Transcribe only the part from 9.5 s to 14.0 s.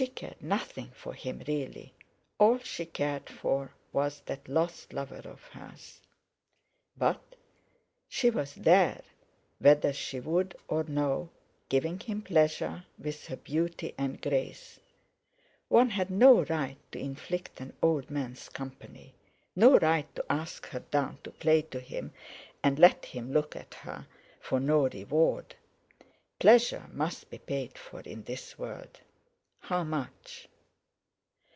whether she would or no, giving him pleasure with her beauty